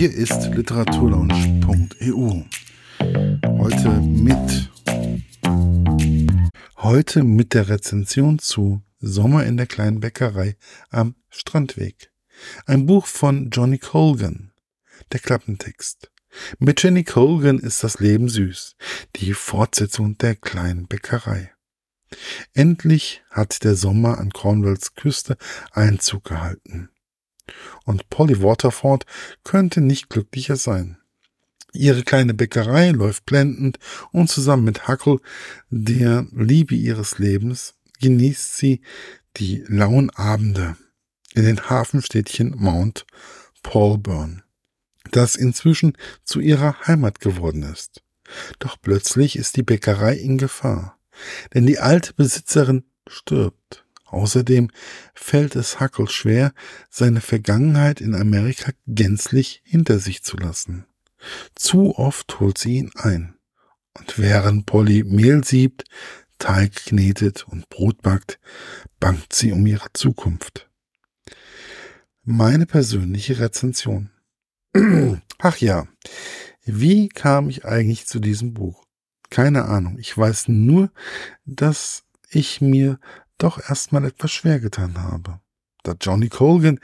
Hier 0.00 0.14
ist 0.14 0.46
literaturlaunch.eu. 0.54 2.44
Heute 3.58 3.90
mit 4.00 4.70
heute 6.78 7.22
mit 7.22 7.52
der 7.52 7.68
Rezension 7.68 8.38
zu 8.38 8.80
Sommer 9.00 9.44
in 9.44 9.58
der 9.58 9.66
kleinen 9.66 10.00
Bäckerei 10.00 10.56
am 10.88 11.16
Strandweg. 11.28 12.10
Ein 12.64 12.86
Buch 12.86 13.04
von 13.04 13.50
Johnny 13.50 13.76
Colgan. 13.76 14.52
Der 15.12 15.20
Klappentext. 15.20 16.10
Mit 16.58 16.82
Jenny 16.82 17.04
Colgan 17.04 17.58
ist 17.58 17.84
das 17.84 18.00
Leben 18.00 18.30
süß. 18.30 18.76
Die 19.16 19.34
Fortsetzung 19.34 20.16
der 20.16 20.34
kleinen 20.34 20.86
Bäckerei. 20.86 21.52
Endlich 22.54 23.22
hat 23.28 23.64
der 23.64 23.74
Sommer 23.74 24.16
an 24.16 24.30
Cornwalls 24.30 24.94
Küste 24.94 25.36
Einzug 25.72 26.24
gehalten. 26.24 26.88
Und 27.84 28.08
Polly 28.10 28.42
Waterford 28.42 29.06
könnte 29.44 29.80
nicht 29.80 30.10
glücklicher 30.10 30.56
sein. 30.56 30.96
Ihre 31.72 32.02
kleine 32.02 32.34
Bäckerei 32.34 32.90
läuft 32.90 33.26
blendend 33.26 33.78
und 34.12 34.28
zusammen 34.28 34.64
mit 34.64 34.88
Huckle, 34.88 35.20
der 35.70 36.26
Liebe 36.32 36.74
ihres 36.74 37.18
Lebens, 37.18 37.74
genießt 38.00 38.56
sie 38.56 38.80
die 39.36 39.64
lauen 39.68 40.10
Abende 40.10 40.76
in 41.34 41.44
den 41.44 41.70
Hafenstädtchen 41.70 42.54
Mount 42.56 43.06
Paulburn, 43.62 44.42
das 45.12 45.36
inzwischen 45.36 45.96
zu 46.24 46.40
ihrer 46.40 46.86
Heimat 46.86 47.20
geworden 47.20 47.62
ist. 47.62 48.02
Doch 48.58 48.76
plötzlich 48.80 49.36
ist 49.36 49.56
die 49.56 49.62
Bäckerei 49.62 50.14
in 50.14 50.38
Gefahr, 50.38 50.98
denn 51.54 51.66
die 51.66 51.78
alte 51.78 52.14
Besitzerin 52.14 52.84
stirbt. 53.06 53.84
Außerdem 54.10 54.70
fällt 55.14 55.56
es 55.56 55.80
Huckle 55.80 56.08
schwer, 56.08 56.52
seine 56.88 57.20
Vergangenheit 57.20 58.00
in 58.00 58.14
Amerika 58.14 58.72
gänzlich 58.86 59.62
hinter 59.64 59.98
sich 59.98 60.22
zu 60.22 60.36
lassen. 60.36 60.86
Zu 61.54 61.96
oft 61.96 62.40
holt 62.40 62.58
sie 62.58 62.78
ihn 62.78 62.90
ein. 62.96 63.36
Und 63.98 64.18
während 64.18 64.66
Polly 64.66 65.04
Mehl 65.04 65.44
siebt, 65.44 65.84
Teig 66.38 66.74
knetet 66.86 67.46
und 67.46 67.68
Brot 67.68 68.02
backt, 68.02 68.40
bangt 68.98 69.32
sie 69.32 69.52
um 69.52 69.66
ihre 69.66 69.92
Zukunft. 69.92 70.70
Meine 72.24 72.66
persönliche 72.66 73.38
Rezension. 73.38 74.10
Ach 75.38 75.56
ja, 75.58 75.86
wie 76.64 77.08
kam 77.08 77.50
ich 77.50 77.64
eigentlich 77.64 78.06
zu 78.06 78.20
diesem 78.20 78.54
Buch? 78.54 78.86
Keine 79.28 79.66
Ahnung. 79.66 79.98
Ich 79.98 80.16
weiß 80.16 80.48
nur, 80.48 80.90
dass 81.44 82.04
ich 82.30 82.60
mir 82.60 82.98
doch 83.42 83.58
erstmal 83.68 84.04
etwas 84.04 84.32
schwer 84.32 84.60
getan 84.60 84.98
habe. 85.02 85.40
Da 85.82 85.94
Johnny 86.00 86.28
Colgan 86.28 86.80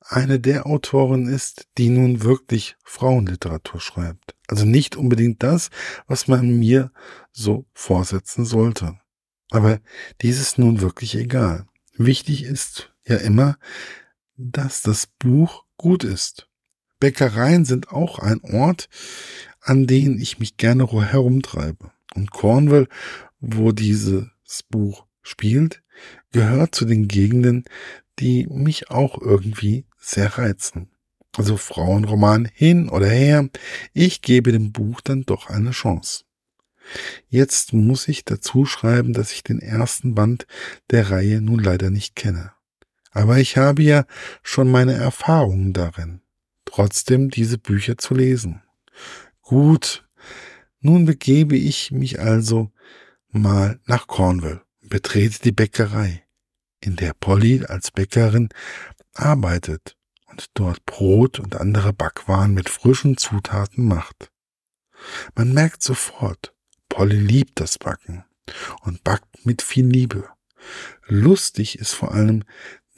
eine 0.00 0.38
der 0.38 0.66
Autoren 0.66 1.26
ist, 1.26 1.66
die 1.78 1.88
nun 1.88 2.22
wirklich 2.22 2.76
Frauenliteratur 2.84 3.80
schreibt. 3.80 4.36
Also 4.46 4.64
nicht 4.64 4.96
unbedingt 4.96 5.42
das, 5.42 5.70
was 6.06 6.28
man 6.28 6.58
mir 6.58 6.92
so 7.32 7.66
vorsetzen 7.72 8.44
sollte. 8.44 8.98
Aber 9.50 9.80
dies 10.22 10.40
ist 10.40 10.58
nun 10.58 10.80
wirklich 10.80 11.16
egal. 11.16 11.66
Wichtig 11.94 12.44
ist 12.44 12.92
ja 13.04 13.16
immer, 13.16 13.56
dass 14.36 14.82
das 14.82 15.06
Buch 15.06 15.64
gut 15.76 16.04
ist. 16.04 16.48
Bäckereien 17.00 17.64
sind 17.64 17.90
auch 17.90 18.18
ein 18.18 18.40
Ort, 18.42 18.88
an 19.60 19.86
denen 19.86 20.20
ich 20.20 20.38
mich 20.38 20.56
gerne 20.56 20.86
herumtreibe. 20.88 21.90
Und 22.14 22.30
Cornwall, 22.30 22.88
wo 23.40 23.72
dieses 23.72 24.28
Buch 24.70 25.06
spielt, 25.26 25.82
gehört 26.32 26.74
zu 26.74 26.84
den 26.84 27.08
Gegenden, 27.08 27.64
die 28.18 28.46
mich 28.46 28.90
auch 28.90 29.20
irgendwie 29.20 29.86
sehr 29.98 30.38
reizen. 30.38 30.90
Also 31.36 31.56
Frauenroman 31.56 32.48
hin 32.52 32.88
oder 32.88 33.08
her, 33.08 33.48
ich 33.92 34.22
gebe 34.22 34.52
dem 34.52 34.72
Buch 34.72 35.00
dann 35.00 35.24
doch 35.24 35.50
eine 35.50 35.72
Chance. 35.72 36.24
Jetzt 37.28 37.72
muss 37.72 38.08
ich 38.08 38.24
dazu 38.24 38.64
schreiben, 38.64 39.12
dass 39.12 39.32
ich 39.32 39.42
den 39.42 39.60
ersten 39.60 40.14
Band 40.14 40.46
der 40.90 41.10
Reihe 41.10 41.40
nun 41.40 41.58
leider 41.58 41.90
nicht 41.90 42.14
kenne. 42.14 42.52
Aber 43.10 43.38
ich 43.38 43.56
habe 43.56 43.82
ja 43.82 44.06
schon 44.42 44.70
meine 44.70 44.94
Erfahrungen 44.94 45.72
darin, 45.72 46.20
trotzdem 46.64 47.28
diese 47.28 47.58
Bücher 47.58 47.98
zu 47.98 48.14
lesen. 48.14 48.62
Gut, 49.42 50.06
nun 50.80 51.06
begebe 51.06 51.56
ich 51.56 51.90
mich 51.90 52.20
also 52.20 52.70
mal 53.30 53.80
nach 53.86 54.06
Cornwall 54.06 54.65
betrete 54.88 55.40
die 55.42 55.52
Bäckerei, 55.52 56.24
in 56.80 56.96
der 56.96 57.14
Polly 57.14 57.64
als 57.64 57.90
Bäckerin 57.90 58.48
arbeitet 59.14 59.96
und 60.26 60.50
dort 60.54 60.84
Brot 60.86 61.40
und 61.40 61.56
andere 61.56 61.92
Backwaren 61.92 62.54
mit 62.54 62.68
frischen 62.68 63.16
Zutaten 63.16 63.86
macht. 63.86 64.30
Man 65.34 65.52
merkt 65.52 65.82
sofort, 65.82 66.54
Polly 66.88 67.18
liebt 67.18 67.60
das 67.60 67.78
Backen 67.78 68.24
und 68.82 69.04
backt 69.04 69.44
mit 69.44 69.62
viel 69.62 69.86
Liebe. 69.86 70.28
Lustig 71.06 71.78
ist 71.78 71.92
vor 71.92 72.12
allem 72.12 72.44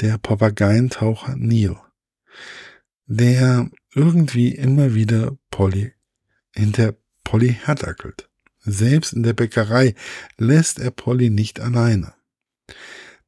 der 0.01 0.19
Papageientaucher 0.19 1.37
Neil, 1.37 1.77
der 3.07 3.71
irgendwie 3.95 4.55
immer 4.55 4.95
wieder 4.95 5.37
Polly 5.51 5.95
hinter 6.55 6.95
Polly 7.25 7.57
herdackelt. 7.65 8.28
Selbst 8.61 9.13
in 9.13 9.23
der 9.23 9.33
Bäckerei 9.33 9.95
lässt 10.37 10.79
er 10.79 10.91
Polly 10.91 11.31
nicht 11.31 11.61
alleine. 11.61 12.15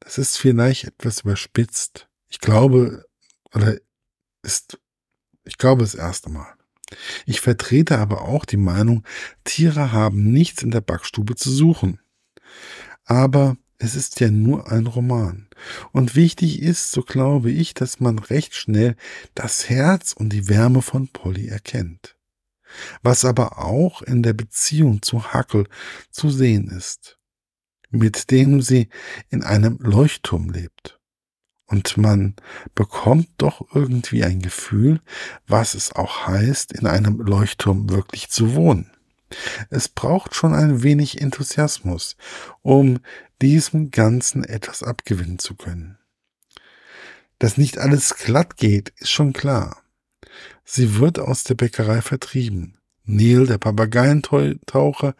Das 0.00 0.18
ist 0.18 0.36
vielleicht 0.36 0.84
etwas 0.84 1.20
überspitzt. 1.20 2.08
Ich 2.28 2.40
glaube, 2.40 3.04
oder 3.54 3.76
ist, 4.42 4.78
ich 5.44 5.58
glaube 5.58 5.82
das 5.82 5.94
erste 5.94 6.30
Mal. 6.30 6.52
Ich 7.26 7.40
vertrete 7.40 7.98
aber 7.98 8.22
auch 8.22 8.44
die 8.44 8.56
Meinung, 8.56 9.04
Tiere 9.44 9.92
haben 9.92 10.32
nichts 10.32 10.62
in 10.62 10.72
der 10.72 10.80
Backstube 10.80 11.36
zu 11.36 11.50
suchen. 11.50 12.00
Aber 13.04 13.56
es 13.78 13.94
ist 13.94 14.20
ja 14.20 14.30
nur 14.30 14.70
ein 14.70 14.86
Roman. 14.86 15.48
Und 15.92 16.16
wichtig 16.16 16.60
ist, 16.62 16.90
so 16.90 17.02
glaube 17.02 17.50
ich, 17.50 17.74
dass 17.74 18.00
man 18.00 18.18
recht 18.18 18.54
schnell 18.54 18.96
das 19.34 19.68
Herz 19.68 20.12
und 20.12 20.32
die 20.32 20.48
Wärme 20.48 20.82
von 20.82 21.08
Polly 21.08 21.48
erkennt 21.48 22.16
was 23.02 23.24
aber 23.24 23.58
auch 23.58 24.02
in 24.02 24.22
der 24.22 24.32
Beziehung 24.32 25.02
zu 25.02 25.32
Hackel 25.32 25.66
zu 26.10 26.30
sehen 26.30 26.68
ist, 26.68 27.18
mit 27.90 28.30
dem 28.30 28.62
sie 28.62 28.88
in 29.28 29.42
einem 29.42 29.78
Leuchtturm 29.80 30.50
lebt. 30.50 30.98
Und 31.66 31.96
man 31.96 32.34
bekommt 32.74 33.28
doch 33.38 33.64
irgendwie 33.72 34.24
ein 34.24 34.42
Gefühl, 34.42 35.00
was 35.46 35.74
es 35.74 35.92
auch 35.92 36.26
heißt, 36.26 36.72
in 36.72 36.86
einem 36.86 37.20
Leuchtturm 37.20 37.90
wirklich 37.90 38.28
zu 38.28 38.54
wohnen. 38.56 38.90
Es 39.70 39.88
braucht 39.88 40.34
schon 40.34 40.52
ein 40.52 40.82
wenig 40.82 41.20
Enthusiasmus, 41.20 42.16
um 42.62 42.98
diesem 43.40 43.92
Ganzen 43.92 44.42
etwas 44.42 44.82
abgewinnen 44.82 45.38
zu 45.38 45.54
können. 45.54 45.98
Dass 47.38 47.56
nicht 47.56 47.78
alles 47.78 48.16
glatt 48.16 48.56
geht, 48.56 48.92
ist 48.96 49.10
schon 49.10 49.32
klar. 49.32 49.82
Sie 50.64 50.98
wird 50.98 51.18
aus 51.18 51.44
der 51.44 51.54
Bäckerei 51.54 52.02
vertrieben. 52.02 52.76
Neil, 53.04 53.46
der 53.46 53.58
Papageientaucher, 53.58 55.14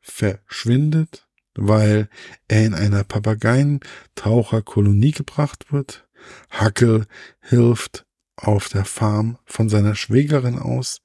verschwindet, 0.00 1.28
weil 1.54 2.08
er 2.48 2.64
in 2.64 2.72
einer 2.74 3.04
Papageientaucherkolonie 3.04 5.12
gebracht 5.12 5.72
wird. 5.72 6.08
Hackel 6.50 7.06
hilft 7.40 8.04
auf 8.36 8.68
der 8.68 8.84
Farm 8.84 9.38
von 9.44 9.68
seiner 9.68 9.94
Schwägerin 9.94 10.58
aus, 10.58 11.00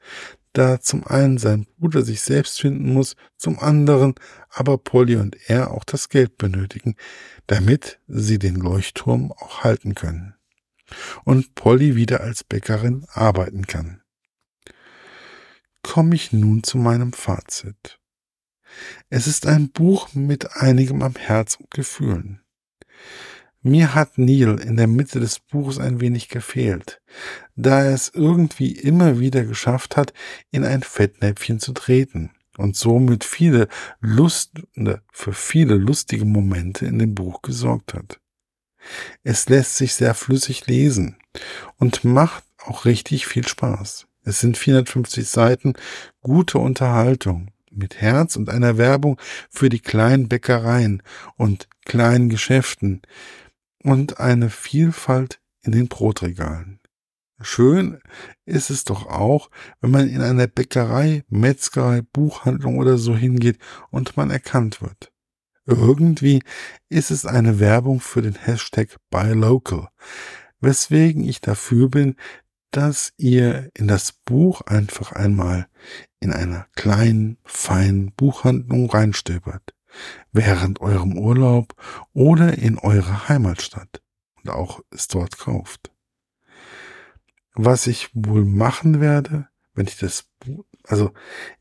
da 0.54 0.80
zum 0.80 1.06
einen 1.06 1.38
sein 1.38 1.68
Bruder 1.78 2.02
sich 2.02 2.22
selbst 2.22 2.60
finden 2.62 2.94
muss, 2.94 3.18
zum 3.38 3.60
anderen 3.60 4.16
aber 4.50 4.78
Polly 4.78 5.18
und 5.18 5.36
er 5.50 5.72
auch 5.72 5.84
das 5.84 6.08
Geld 6.10 6.38
benötigen, 6.38 6.96
damit 7.48 8.00
sie 8.08 8.40
den 8.40 8.56
Leuchtturm 8.56 9.34
auch 9.34 9.66
halten 9.66 9.96
können 9.96 10.35
und 11.24 11.56
Polly 11.56 11.96
wieder 11.96 12.22
als 12.22 12.44
Bäckerin 12.44 13.06
arbeiten 13.12 13.68
kann. 13.68 14.02
Komme 15.84 16.16
ich 16.16 16.34
nun 16.34 16.64
zu 16.64 16.78
meinem 16.78 17.14
Fazit. 17.14 18.00
Es 19.10 19.28
ist 19.28 19.46
ein 19.46 19.70
Buch 19.72 20.14
mit 20.14 20.56
einigem 20.56 21.02
am 21.02 21.16
Herz 21.16 21.56
und 21.56 21.72
Gefühlen. 21.72 22.42
Mir 23.62 23.96
hat 23.96 24.18
Neil 24.18 24.60
in 24.60 24.78
der 24.78 24.88
Mitte 24.88 25.20
des 25.20 25.40
Buches 25.40 25.80
ein 25.80 26.00
wenig 26.00 26.30
gefehlt, 26.30 27.02
da 27.56 27.84
er 27.84 27.96
es 27.96 28.12
irgendwie 28.14 28.72
immer 28.72 29.20
wieder 29.20 29.44
geschafft 29.44 29.98
hat, 29.98 30.14
in 30.52 30.64
ein 30.64 30.84
Fettnäpfchen 30.84 31.60
zu 31.60 31.74
treten 31.74 32.30
und 32.58 32.76
somit 32.76 33.24
viele 33.24 33.68
Lust, 34.00 34.52
ne, 34.76 35.02
für 35.12 35.34
viele 35.34 35.76
lustige 35.76 36.26
Momente 36.26 36.86
in 36.86 37.00
dem 37.00 37.16
Buch 37.16 37.42
gesorgt 37.42 37.96
hat. 37.96 38.20
Es 39.24 39.50
lässt 39.50 39.78
sich 39.78 39.94
sehr 39.94 40.14
flüssig 40.14 40.68
lesen 40.68 41.18
und 41.78 42.04
macht 42.04 42.44
auch 42.64 42.86
richtig 42.86 43.28
viel 43.28 43.48
Spaß. 43.48 44.08
Es 44.24 44.40
sind 44.40 44.58
450 44.58 45.28
Seiten, 45.28 45.74
gute 46.22 46.58
Unterhaltung 46.58 47.52
mit 47.70 48.02
Herz 48.02 48.36
und 48.36 48.50
einer 48.50 48.78
Werbung 48.78 49.20
für 49.50 49.70
die 49.70 49.80
kleinen 49.80 50.28
Bäckereien 50.28 51.04
und 51.38 51.68
kleinen 51.86 52.30
Geschäften 52.30 53.02
und 53.84 54.20
eine 54.20 54.50
Vielfalt 54.50 55.40
in 55.62 55.74
den 55.74 55.88
Brotregalen. 55.88 56.80
Schön 57.42 58.00
ist 58.46 58.70
es 58.70 58.86
doch 58.86 59.08
auch, 59.08 59.50
wenn 59.82 59.92
man 59.92 60.08
in 60.08 60.22
einer 60.22 60.48
Bäckerei, 60.48 61.24
Metzgerei, 61.28 62.02
Buchhandlung 62.02 62.80
oder 62.80 62.98
so 62.98 63.16
hingeht 63.16 63.60
und 63.92 64.16
man 64.16 64.32
erkannt 64.32 64.82
wird. 64.82 65.12
Irgendwie 65.66 66.44
ist 66.90 67.12
es 67.12 67.26
eine 67.26 67.60
Werbung 67.60 68.00
für 68.00 68.22
den 68.22 68.36
Hashtag 68.36 68.98
Buy 69.10 69.34
Local, 69.34 69.90
weswegen 70.60 71.28
ich 71.28 71.42
dafür 71.42 71.90
bin, 71.90 72.16
dass 72.70 73.14
ihr 73.18 73.72
in 73.74 73.88
das 73.88 74.12
Buch 74.12 74.62
einfach 74.62 75.12
einmal 75.14 75.68
in 76.20 76.32
einer 76.32 76.68
kleinen, 76.76 77.38
feinen 77.46 78.12
Buchhandlung 78.12 78.90
reinstöbert, 78.90 79.74
während 80.32 80.82
eurem 80.82 81.18
Urlaub 81.18 81.74
oder 82.14 82.58
in 82.58 82.78
eurer 82.78 83.30
Heimatstadt 83.30 84.02
und 84.36 84.50
auch 84.50 84.82
es 84.92 85.08
dort 85.08 85.38
kauft. 85.38 85.92
Was 87.54 87.88
ich 87.88 88.10
wohl 88.14 88.44
machen 88.44 89.00
werde, 89.00 89.48
wenn 89.76 89.88
ich 89.88 89.98
das 89.98 90.28
also 90.84 91.12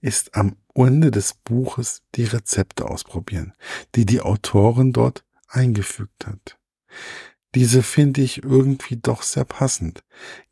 ist 0.01 0.35
am 0.35 0.57
Ende 0.75 1.11
des 1.11 1.35
Buches 1.35 2.03
die 2.15 2.25
Rezepte 2.25 2.87
ausprobieren, 2.87 3.53
die 3.95 4.07
die 4.07 4.21
Autorin 4.21 4.93
dort 4.93 5.25
eingefügt 5.49 6.27
hat. 6.27 6.59
Diese 7.55 7.83
finde 7.83 8.23
ich 8.23 8.43
irgendwie 8.43 8.97
doch 8.97 9.23
sehr 9.23 9.45
passend. 9.45 10.03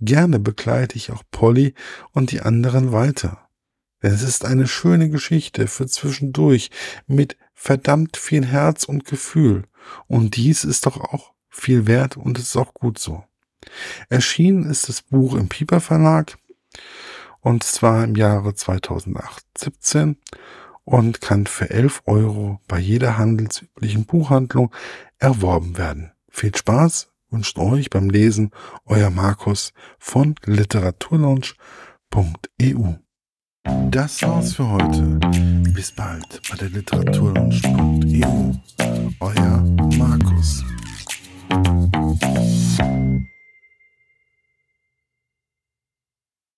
Gerne 0.01 0.39
begleite 0.39 0.97
ich 0.97 1.11
auch 1.11 1.23
Polly 1.31 1.75
und 2.13 2.31
die 2.31 2.41
anderen 2.41 2.93
weiter. 2.93 3.49
Denn 4.03 4.13
es 4.13 4.23
ist 4.23 4.45
eine 4.45 4.69
schöne 4.69 5.11
Geschichte 5.11 5.67
für 5.67 5.87
zwischendurch 5.87 6.71
mit 7.07 7.37
verdammt 7.55 8.17
viel 8.17 8.47
Herz 8.47 8.85
und 8.85 9.05
Gefühl. 9.05 9.65
Und 10.07 10.37
dies 10.37 10.65
ist 10.65 10.87
doch 10.87 11.01
auch 11.01 11.33
viel 11.49 11.87
wert 11.87 12.17
und 12.17 12.39
ist 12.39 12.57
auch 12.57 12.73
gut 12.73 12.99
so. 12.99 13.25
Erschienen 14.09 14.69
ist 14.69 14.89
das 14.89 15.03
Buch 15.03 15.35
im 15.35 15.49
Pieper 15.49 15.81
Verlag 15.81 16.37
und 17.43 17.63
zwar 17.65 18.05
im 18.05 18.15
Jahre 18.15 18.55
2017 18.55 20.17
und 20.85 21.21
kann 21.21 21.47
für 21.47 21.69
11 21.71 22.03
Euro 22.07 22.61
bei 22.67 22.79
jeder 22.79 23.19
handelsüblichen 23.19 24.07
Buchhandlung 24.07 24.73
erworben 25.19 25.77
werden. 25.77 26.13
Viel 26.31 26.57
Spaß 26.57 27.09
wünscht 27.31 27.59
euch 27.59 27.91
beim 27.91 28.09
Lesen 28.09 28.53
euer 28.87 29.11
Markus 29.11 29.75
von 29.99 30.35
literaturlaunch.eu. 30.45 32.95
Das 33.91 34.23
war's 34.23 34.55
für 34.55 34.69
heute. 34.69 35.21
Bis 35.73 35.93
bald 35.93 36.41
bei 36.51 36.57
der 36.57 36.71
literaturlaunch.eu. 36.71 38.53